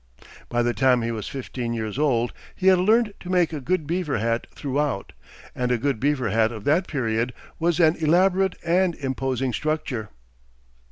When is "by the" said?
0.49-0.73